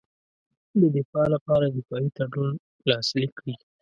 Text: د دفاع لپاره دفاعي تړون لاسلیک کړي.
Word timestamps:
د 0.79 0.81
دفاع 0.97 1.27
لپاره 1.35 1.65
دفاعي 1.77 2.09
تړون 2.17 2.49
لاسلیک 2.89 3.31
کړي. 3.39 3.53